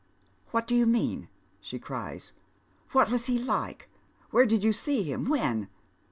"What 0.49 0.65
do 0.65 0.73
you 0.73 0.87
mean?" 0.87 1.29
she 1.59 1.77
cries. 1.77 2.33
"What 2.91 3.11
was 3.11 3.27
he 3.27 3.37
like? 3.37 3.87
Where 4.31 4.47
did 4.47 4.63
you 4.63 4.73
see 4.73 5.03
him? 5.03 5.29
When? 5.29 5.67